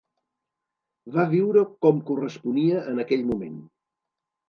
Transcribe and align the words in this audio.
Va 1.17 1.27
viure 1.35 1.63
com 1.87 2.01
corresponia 2.09 2.83
en 2.95 3.07
aquell 3.07 3.31
moment. 3.33 3.65